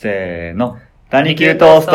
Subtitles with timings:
[0.00, 0.78] せーの。
[1.10, 1.92] ダニキュートースト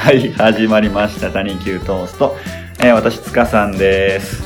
[0.00, 1.30] はい、始まりました。
[1.30, 2.34] 谷球トースト。
[2.80, 4.42] えー私、塚さんです。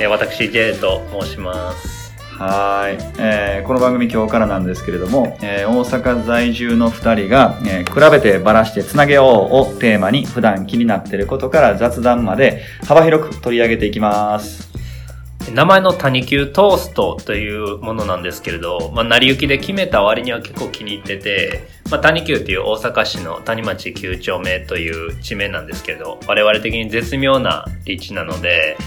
[0.00, 1.89] えー私 J と申します。
[2.40, 14.70] はい、えーこの番組今日からなんですけれども、えー大阪在住の2人が、えー比べてばらしてつなげようをテーマに普段気になっていることから雑談まで幅広く取り上げていきます。
[15.52, 28.78] 名前の谷球トーストというものなんですけれど、まあ、成り行きで決めた割には結構気に入ってて、まあ、谷球っていう大阪市の谷町9丁目という地名なんですけど、我々的に絶妙な立地なので、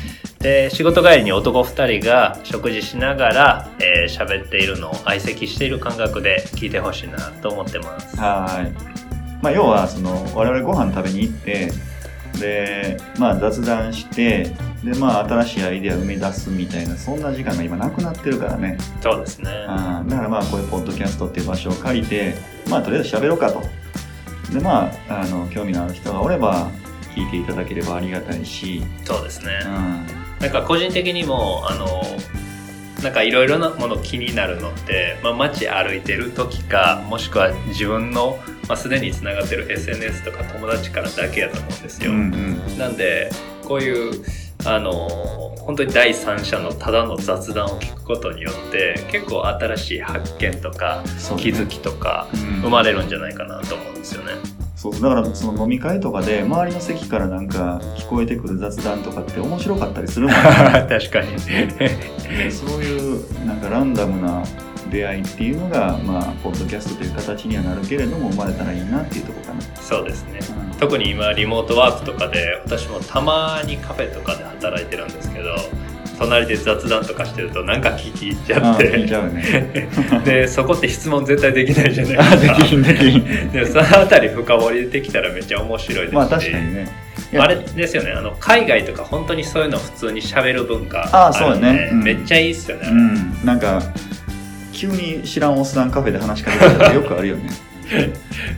[0.43, 8.17] で、仕事帰りに男2人が食事しながら喋、えー喋っているのを相席している感覚で聞いてほしいなと思ってます。
[8.17, 8.73] はーい。
[9.41, 11.71] まあ、要は、その、我々ご飯食べに行って、
[12.39, 18.77] で、まあ、雑談して、で、まあ、新しいアイデア生み出すみたいな、そんな時間が今なくなってるからね。
[19.01, 19.49] そうですね。
[19.67, 22.35] あーだからまあこういうポッドキャストっていう場所を借りて
[22.69, 23.61] まあとりあえず喋ろうかと
[24.51, 26.69] でまああの興味のある人がおれば
[27.15, 29.51] 聞いていただければありがたいし、そうですね。
[29.65, 32.03] うん、なんか個人的にもあの
[33.01, 42.77] なんかいろいろなもの気になるのって、まあ、街歩いてる時かもしくは自分の、まあ、すでにつながってる SNS とか友達からだけやと思うんですよ、うんうん。
[42.77, 43.31] なんで
[43.65, 44.25] こういう
[44.65, 44.91] あの
[45.59, 51.03] 本当に第三者のただの雑談を聞くことによって結構新しい発見とか
[51.37, 52.39] 気づきとかうん。
[52.63, 54.62] 生まれるんじゃないかなと思うんですよね。
[54.83, 60.43] そうだからその飲み会とかで周りの席からなんか聞こえてくる雑談とかって面白かったりするもんね。
[60.89, 61.37] 確かに。
[61.37, 64.43] でそういうなんかランダムな
[64.91, 70.39] 出会いっていうのがまあポッドキャストという形にはなるけれども生まれたらいいなっていうところかな、そうですね。
[70.73, 70.77] うん。
[70.77, 75.55] 特に今リモートワークとかで私もたまにカフェとかで働いてるんですけど
[76.23, 79.15] 隣で雑談とかしてるとなんか聞き入っちゃって。
[79.15, 79.89] ゃうね。
[80.25, 82.55] でそこって質問絶対できないじゃないあでか。
[82.55, 83.51] ですきんできん。
[83.51, 86.87] でもそのあたり深掘りできたらめっちゃ面白いですし、まあ確かにね。
[87.35, 88.11] あれですよね。
[88.11, 92.03] あの海外とか本当にそういうの普通に喋る文化あそうあるんでやねうん。
[92.03, 93.81] めっちゃいいっすよね、うん、なんか
[94.71, 97.49] 急に知らんおっさんカフェで話しかけたらよくあるよね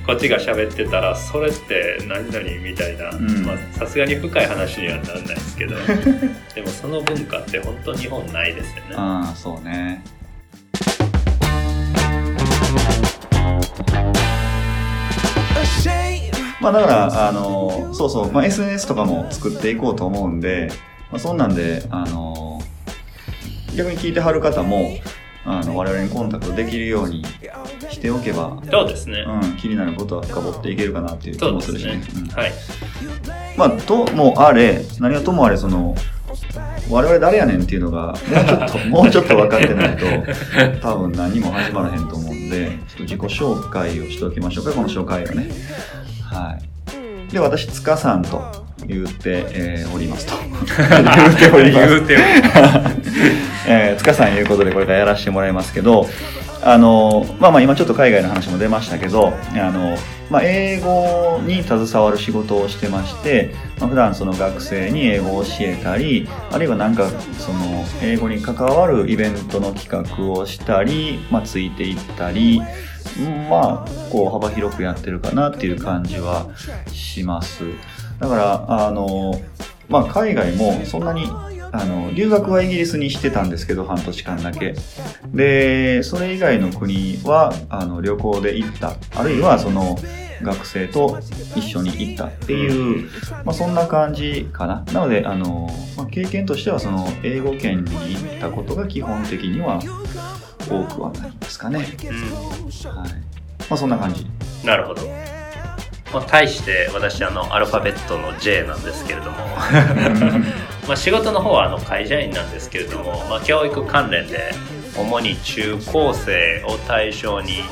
[0.05, 3.45] こっちが喋ってたらそれって何々みたいなん。
[3.45, 5.75] まあさすがに深い話にはならないですけど
[6.55, 8.95] でもその文化って本当日本ないですよね。
[8.95, 10.03] ああそうね。
[16.61, 20.71] まあだからあのそうそう、まあ、SNS とかも作っていこうと思うんで、
[21.11, 22.59] まあ、そんなんであの
[23.75, 24.97] 逆に聞いてはる方も
[25.45, 27.23] あの我々にコンタクトできるように
[27.91, 32.01] しておけば、そうですね、うん、気になることは深掘っていけるかなっていう気もでするしね。
[32.15, 32.27] うん。
[32.27, 32.51] はい。
[33.55, 35.95] まあ、ともあれ、何はともあれ、その、
[36.89, 40.05] 我々誰やねんっていうのが、もうちょっと、 もうちょっと分かってないと、
[40.81, 45.49] 多分何も始まらへんと思うんで、ちょっと自己紹介をしておきましょうか、この紹介をね。
[46.23, 46.57] は
[47.29, 47.31] い。
[47.31, 50.33] で、私、塚さんと言って、えーおりますと。
[50.45, 52.03] 言っております。
[53.67, 56.07] えー、塚さんいうことでこれからやらせてもらいますけど、
[56.61, 59.97] あの、まあまあ今ちょっと海外の話も出ましたけど、あの、
[60.29, 72.61] まあ英語に携わる仕事をしてまして、まあ、普段その学生に英語を教えたり、あるいはなんかその英語に関わるイベントの企画をしたり、まあついていったり、
[73.19, 76.47] うんまあ、こう幅広くやってるかなっていう感じは
[76.91, 77.63] します。
[78.19, 79.39] だから、あの、
[79.89, 81.27] まあ海外もそんなに
[81.71, 84.75] あの留学はイギリスにしてたんですけど半年間だけ。
[85.33, 88.95] でそれ以外の国はあの旅行で行った。
[89.15, 89.97] あるいはその
[90.41, 91.19] 学生と
[91.55, 93.09] 一緒に行ったっていう、
[93.43, 94.83] まあ、そんな感じかな。
[94.93, 99.79] なのであの、まあ、経験としてはその英語圏に行ったことが基本的には
[100.69, 101.87] 多くはなりますかね、はい。
[103.69, 104.21] まあ、そんな感じ。
[104.21, 105.34] うんなるほど
[106.15, 109.37] まあ、対して私あのアルファベットの J なんですけれども。
[110.87, 114.53] まあ仕事の方はあの会社員なんですけれども、まあ、教育関連で
[114.95, 117.63] 主に中高生を対象に、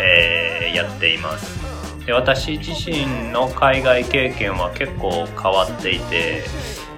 [0.00, 1.60] えーやっています。
[2.06, 6.42] で私自身の海外経験は結構変わっていて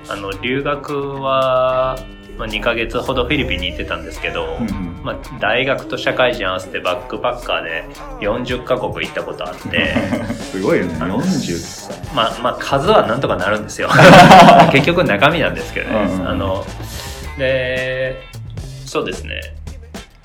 [0.09, 1.99] あの留学は、
[2.39, 7.85] まあ、2ヶ月ほどフィリピンに行ってたんですけど、うんうんまあ、大学と社会人合わせてバックパッカーで
[8.21, 9.95] 40カ国行ったことあって。
[10.35, 10.95] すごいよね。
[10.95, 13.91] 40まあまあ数はなんとかなるんですよ。
[14.73, 16.67] 結局中身なんですけどね、うんうんあの
[17.39, 18.19] で
[18.87, 19.41] そうですね。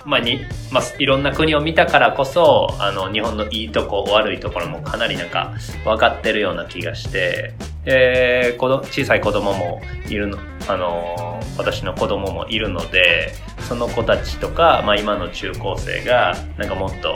[0.06, 5.52] まあにまあ、いろんな国を見たからこそあの日本のいいとこ悪いところもかなりなんか
[5.84, 7.54] 分かってるような気がして。
[7.86, 10.38] えー、子ど小さい子供もいるの、
[10.70, 13.34] あのー私の子供もいるので
[13.68, 17.16] その子たちとか、まあ、今の中高生がなんかもっと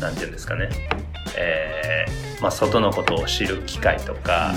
[0.00, 0.70] なんていうんですかね、
[1.36, 4.54] えーまあ、外のことを知る機会とか、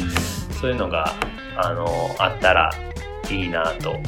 [0.62, 1.14] そういうのが、
[1.58, 2.72] あのーあったら
[3.30, 4.00] いいなと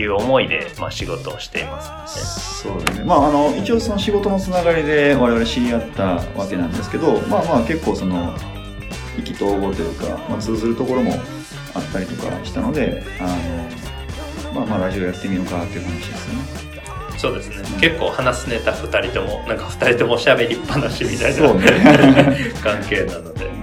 [0.00, 2.62] いう思いで、まあ、仕事をしています。
[2.62, 3.04] そうですね。
[3.04, 8.34] まあ、あの、一応その仕事のつながりで我々知り合ったわけなんですけど、まあまあ結構その、
[9.18, 11.12] 意気投合というか、まあ、通ずるところも
[11.74, 13.22] あったりとかしたので、あ
[14.52, 16.42] の、まあまあラジオやってみようかっていう話ですよね。
[17.12, 17.18] ね。
[17.18, 17.56] そうですね。
[17.80, 22.52] 結構話すネタ2人とも、なんか2人とも喋りっぱなしみたいなね。
[22.62, 23.46] 関係なので。
[23.46, 23.62] うん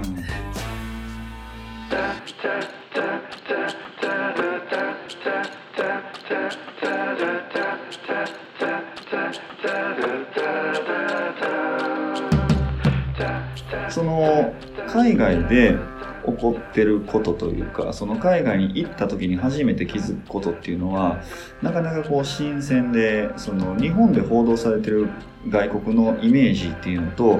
[13.90, 14.54] その
[14.88, 15.76] 海外で
[16.26, 21.22] 起こってることというかその海外に行った時に初めて気づくことっていうのは
[21.62, 25.10] なかなかこう新鮮でその日本で報道されてる
[25.48, 27.40] 外国のイメージっていうのと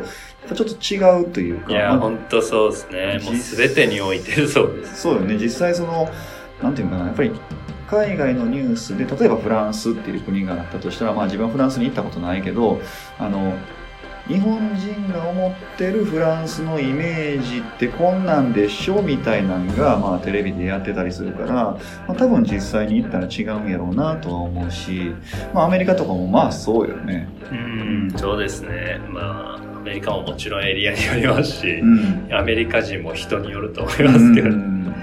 [0.56, 3.20] ちょっと違うというかいや、まあ本当そうですね。
[3.24, 5.02] もう全てにおいてそうです。
[5.02, 6.10] そうよね実際その
[6.62, 7.32] なんていうのかなやっぱり
[7.90, 12.80] 海外のニュースで例えばフランスっていう国があったとしたら、まあ、自分はフランスに行ったことないけど
[13.18, 13.58] あの
[14.30, 21.80] 日本人が思ってるフランスのイメージってこんなんでしょみたいなのが、まあ、テレビでやってたりするから、ま
[22.10, 25.16] あ、多分実際に行ったら違うんやろうなとは思うし、
[25.52, 27.28] まあ、アメリカとかもまあそうよね。
[27.52, 29.02] うん、そうですね。
[29.10, 34.94] まあ、アメリカももちろんエリアによりますし、うんアメリカ人も人によると思いますけど、うん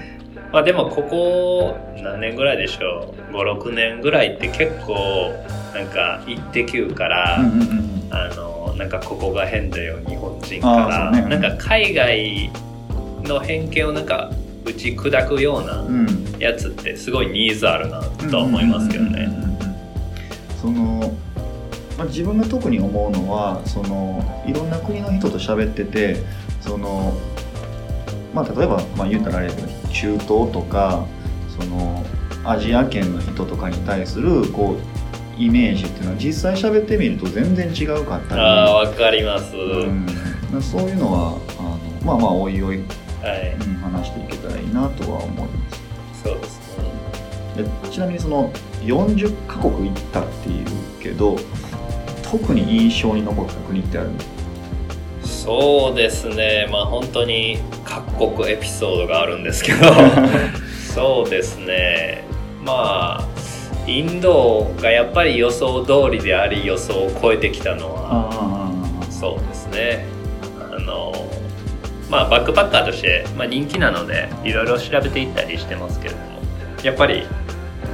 [0.53, 5.33] まあでもここ何年ぐらいでしょう？56年ぐらいって結構
[5.73, 11.21] なんか「イッテ Q!」から、うんうんうんあのなんかここが変だよ日本人あから、ね。
[11.37, 12.49] なんか海外
[13.23, 14.31] の偏見をなんか
[14.65, 16.27] 打ち砕くようなうん。
[16.39, 19.27] やつってすごいニーズあるなとは思いますけどね。
[20.61, 21.13] その、
[21.97, 26.17] まあ、自分が特に思うのはそのいろんな国の人と喋ってて
[26.61, 27.13] その、
[28.33, 31.05] まあ、例えば、まあ、言ったらあれだけど中東とか
[31.59, 32.05] その
[32.43, 34.96] アジア圏の人とかに対するこう
[35.37, 42.87] イメージっていうのは実際喋ってみると全然違うかったり、ああわかります、うん、そういうのはあのまあまあおいおい、うん
[43.21, 46.23] はい話していけたらいいなとは思います。
[46.23, 47.63] そうですね。
[47.63, 48.51] でちなみにその
[48.81, 50.65] 40カ国行ったっていう
[51.01, 51.35] けど
[52.23, 54.11] 特に印象に残った国ってある？
[55.23, 56.67] そうですね。
[56.71, 59.87] まあ本当に各国エピソードがあるんですけど。
[60.93, 62.23] そうですね。
[62.63, 63.26] まあ
[63.87, 68.29] インドがやっぱり予想通りであり予想を超えてきたのは
[69.01, 70.05] あそうですね。
[70.59, 71.13] あの
[72.09, 76.25] まあバックパッカーとして、まあ、人気なのでいろいろ調べていったりしてますけれども
[76.83, 77.23] やっぱり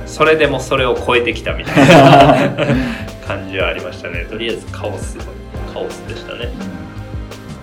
[0.06, 2.66] それでもそれを超えてきたみたいな
[3.26, 4.26] 感じはありましたね。
[4.30, 5.18] とりあえずカオス
[5.74, 6.50] カオスでしたね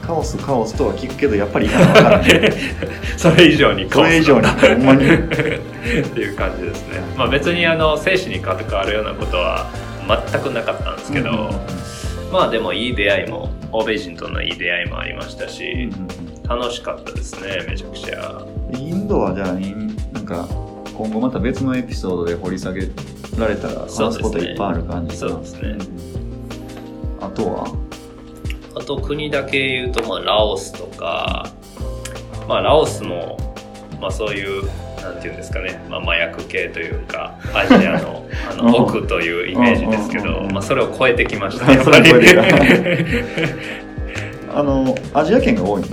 [0.02, 2.23] カオスカオスとは聞くけどやっぱり分から
[3.17, 5.05] それ以上にそれ以上にほんまに。
[5.11, 7.00] っていう感じですね。
[7.17, 9.70] まあ別にあの生死に関わるようなことは
[10.32, 11.52] 全くなかったんですけど、うんうんうん。
[12.32, 15.91] まあでもいい出会いも欧米人とのいい出会いもありましたし、
[16.49, 18.43] 楽しかったですねめちゃくちゃ。
[18.76, 19.53] インドはじゃあ
[20.12, 20.49] なんか
[20.94, 22.89] 今後また別のエピソードで掘り下げ
[23.39, 25.77] られたら話すこといっぱいある感じそうですね。
[27.20, 27.25] うん。
[27.25, 27.90] あとは？
[28.81, 31.53] あと国だけ言うと、まあ、ラオスとか、
[32.49, 33.37] まあ、ラオスも、
[34.01, 34.65] まあ、そういう、
[35.03, 41.79] なんていうんですかね、まあ、麻薬系というか、アジアの あうんの奥というイメージですけどうんうんうん、まあ、それを超えてきましたね。
[44.53, 45.84] あのアジア圏が多い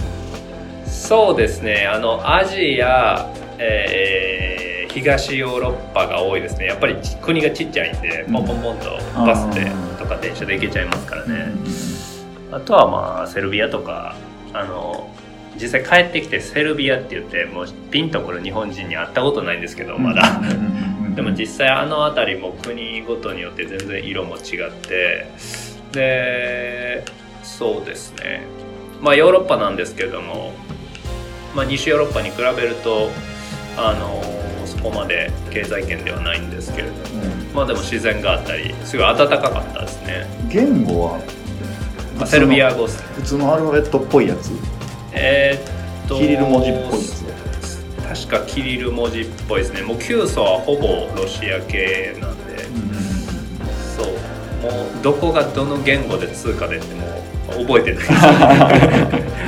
[0.85, 3.27] そうですね、あの、アジア、
[3.59, 4.67] えー
[4.97, 6.65] 東ヨーロッパが多いですね。
[6.65, 11.51] やっぱり国がちっちゃいんで、ポンポンポンとバスでとか電車で行けちゃいますからね。
[12.51, 14.15] あとはまあセルビアとか
[14.53, 15.09] あの
[15.59, 20.41] 実際帰ってきてセルビアって言ってもうピンとくる日本人に会ったことないんですけどまだ、
[21.15, 25.27] でも実際あの辺りも国ごとによって全然色も違って
[25.91, 27.03] で
[27.43, 28.43] そうですね。
[29.01, 30.53] まあヨーロッパなんですけれども、
[31.55, 33.09] まあ、西ヨーロッパに比べると
[33.77, 34.21] あの
[34.65, 36.99] そこまで経済圏ではないんですけれども
[37.53, 41.36] まあでも自然があったりすごい暖かかったですね、言語は
[42.17, 44.51] まあ、セルビア語普通のアルファベットっぽいやつ？
[45.13, 47.05] えーっとキリル文字っぽいや
[47.61, 48.27] つ。
[48.27, 49.81] 確かキリル文字っぽいですね。
[49.83, 52.63] もうキューソはほぼロシア系なんで。
[53.95, 54.07] そう。
[54.63, 54.69] も
[54.99, 57.05] うどこがどの言語で通貨でっても
[57.61, 58.05] う覚えてない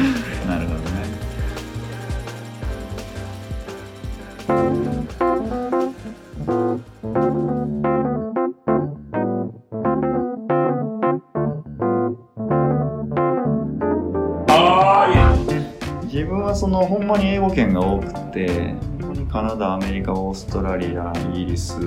[19.31, 21.79] カナダアメリカオーストラリアイギリス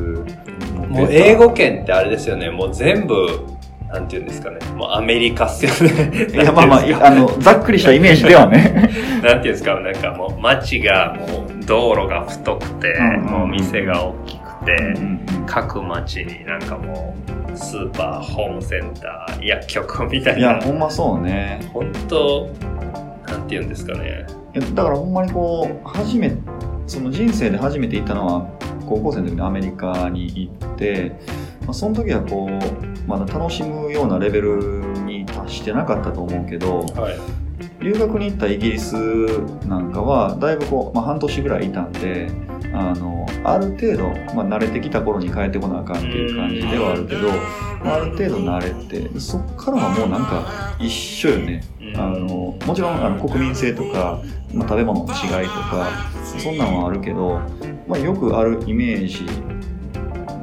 [0.88, 3.46] もう英語圏ってあれですよねもう全部
[3.92, 4.58] なんていうんですかね。
[4.74, 6.26] もうアメリカっすよね。
[6.32, 8.90] いや、まあまあ、あの、ざっくりしたイメージではね。
[9.22, 17.14] なんていうんですか、なんかもう街がもう道路が太くて、うんうん、もう店が大きくて、うんうん、各街になんかも
[17.52, 20.38] う、スーパー、ホームセンター、薬局みたいな。
[20.38, 21.60] いや、ほんまそうね。
[21.74, 22.48] 本当
[23.28, 24.24] なんていうんですかね。
[24.74, 26.32] だからほんまにこう、初め、
[26.92, 28.46] その人生で初めて行ったのは、
[28.86, 31.12] 高校生の時にアメリカに行って、
[31.62, 37.18] まあ、その時はこうまだ楽しむようなレベルに達してなかったと思うけど、はい、
[37.82, 38.94] 留学に行ったイギリス
[39.66, 42.30] なんかはだいぶこう、まあ、半年ぐらいいたんで
[42.74, 47.28] あのある程度、まあ、慣れてきた頃に帰ってこなあかんっていう感じではあるけど、
[47.82, 51.64] まあ、ある程度慣れてそっからはもうなんか一緒よね。
[51.96, 54.20] あのもちろんあの国民性とか、
[54.52, 57.40] まあ、食べ物の違いとかそんなんはあるけど、
[57.86, 59.26] まあ、よくあるイメージ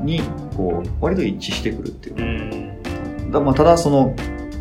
[0.04, 0.22] に
[0.56, 4.16] こう割と一致してくるっていう、だまあただその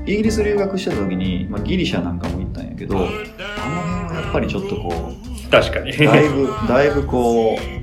[0.07, 5.93] イギリス留学してた時に、まあ、ギリシャなんかも行ったんやけどあの辺はやっぱりちょっとこう確かに。
[5.93, 7.79] だいぶだいぶこう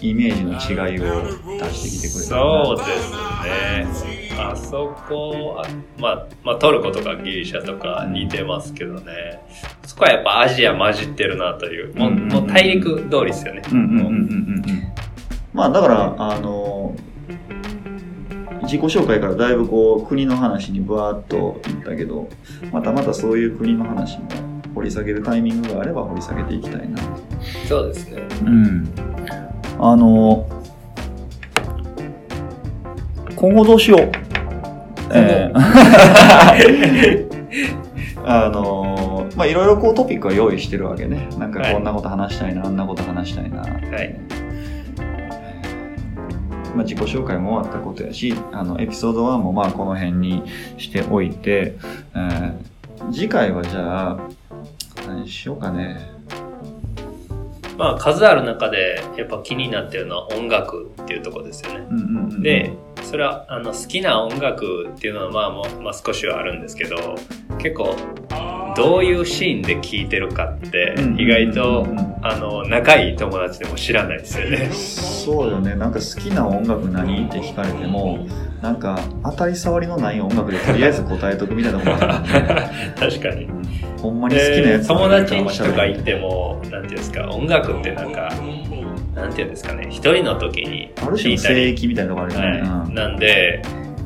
[0.00, 5.62] イメージの違いを出してきてくれたそうですねあそこ
[5.98, 9.40] まあ、まあ、トルコとかギリシャとか似てますけどね、
[9.84, 13.62] そこはやっぱアジア混じってるなという、もうもう大陸通りですよね。
[15.52, 16.94] まあだからあの
[18.62, 22.28] 自己紹介からだいぶこう国の話にぶわっといったけど
[22.70, 24.28] またまたそういう国の話も
[24.74, 26.98] 掘り下げるタイミングがあれば掘り下げていきたいな。
[27.68, 28.22] そうですね。
[28.42, 28.88] うん。
[29.80, 30.46] あの
[33.34, 34.27] 今後どうしよう
[35.14, 37.28] えー、
[38.24, 41.28] あのまあいろいろこうトピックは用意してるわけね。
[41.38, 43.60] なんかこんなこと話したいな、はい、あんなこと話したいな。
[43.60, 43.68] はい。
[46.74, 50.42] まあ、自己紹介も終わったことやし、あの、エピソード1もまあこの辺に
[50.76, 51.76] しておいて、
[52.14, 54.18] えー、次回はじゃあ、
[55.06, 56.10] 何しようかね。
[57.76, 61.86] まあ数ある中でやっぱ気になってるのは音楽っていうとこですよね。
[61.90, 62.72] うんうんうん、で、
[63.08, 67.14] それはあの好きな音楽っていうのはまあもう、まあ、少しはあるんですけど、
[67.56, 67.96] 結構
[68.76, 71.86] どういうシーンで聴いてるかって意外と、
[72.20, 74.70] あの仲いい友達でも知らないですよね。
[74.72, 75.74] そうよね。
[75.74, 78.26] なんか好きな音楽何って聞かれても
[78.60, 83.48] なんか当たり障りのない音楽でとりあえず答えとくみたいなもんあね確かに、
[84.02, 88.30] ほんまに好きなやつ友達にとか行ってもなんていうんですか音楽ってなんか
[89.18, 93.62] なんていうんですかね一人の時にある種の聖域みたいなのがあるよね、はい、なんで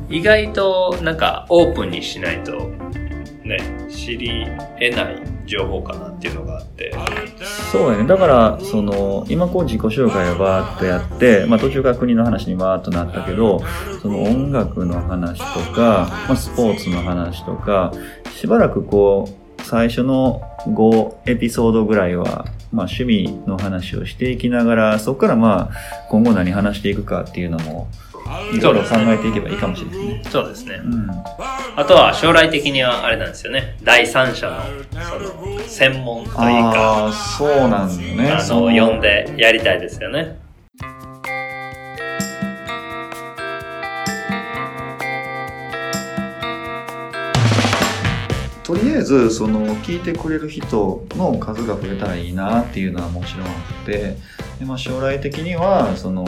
[0.09, 2.71] 意外となんかオープンにしないと
[3.43, 3.57] ね、
[3.89, 4.45] 知り
[4.79, 6.93] 得ない情報かなっていうのがあって。
[7.71, 8.07] そうやね。
[8.07, 13.61] だから、その、今こう自己紹介をバーっとやって、まあ途中から国の話にバーっとなったけど、
[14.01, 17.91] その音楽の話とか、まあスポーツの話とか、
[18.33, 19.29] しばらくこ
[19.59, 27.87] う、最初の5エピソードぐらいは、まあ趣味の話をしていきながら、そこからまあ今後何話していくかっていうのも、
[28.51, 30.31] いろいろ考えていけばいいかもしれないですね。
[30.31, 30.81] そうですね。
[30.83, 31.09] うん、
[31.75, 33.77] あとは将来的にはあれなんですよね。
[33.83, 34.63] 第三者の
[35.03, 37.11] その専門というか。
[37.37, 38.31] そうなんだね。
[38.31, 40.42] あの、呼んでやりたいですよね。
[48.63, 54.15] とりあえずその聞いてくれる人の数が増えたらいいなっていうのはもちろんあって
[54.59, 56.25] で、まあ、将来的にはその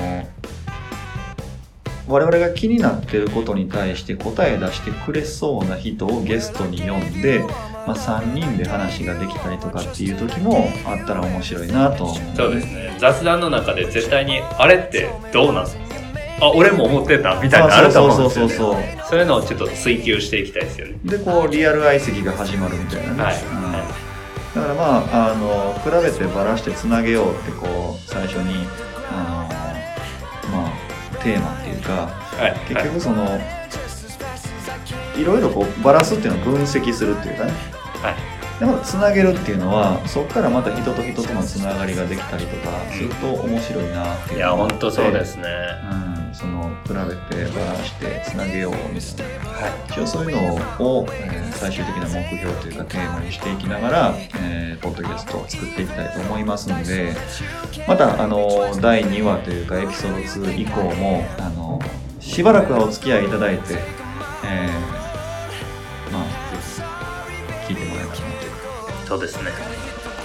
[2.07, 7.39] 我々が気になってることに対して答え出してくれそうな人をゲストに呼んで、
[7.87, 12.17] まあ、3人で話ができたりとかっていう時もあったら面白いなと思う。
[12.35, 12.95] そうですね。
[12.99, 15.84] 雑談の中で絶対にあれってどうなんすか？
[16.41, 19.09] あ俺も思ってたみたいなあると思うんですよ、ね、そうそうそうそう。
[19.09, 20.95] そういうのをちょっと追求していきたいですよね。
[21.05, 23.71] でこうリアル相席が始まるみたいなね、はい、うん。
[24.55, 28.65] だからまああの比べてばらしてつなげようってこう最初に
[29.11, 29.47] あ
[30.49, 33.37] のまあテーマっていうか、はい、結局その、は
[35.17, 37.51] い、いろいろこうバランスっていうのを分析するっていうかね、
[38.01, 45.43] はい、でまたつなげるっていうのはそこからまた人と人とのつながりができたりとかすると面白いなっていういや本当そうですね、
[46.09, 57.15] うんその比べてバランしてつなげようみたいな、はい、一応そういうのを、えー、最終的な目標というかテーマにしていきながら、えー、ポッドキャストを作っていきたいと思いますので
[57.87, 58.49] またあの
[58.81, 61.79] 第2話というかエピソード2以降もあの
[62.19, 63.75] しばらくはお付き合いいただいて、
[64.43, 66.25] えー、まあ
[67.65, 68.35] 聞いてもらえたらな
[69.01, 69.51] とそうですね。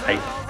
[0.03, 0.40] はい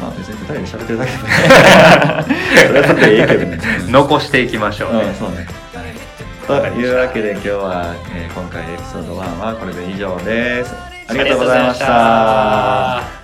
[0.00, 1.18] まあ別に2人で喋ってるだけで
[2.66, 5.46] それはちょっとええけどね残していきましょうね、うん、そうね。
[6.48, 6.72] はい。
[6.72, 10.74] というわけで今日は、えー今回エピソード1はこれで以上です。
[11.08, 13.19] ありがとうございました。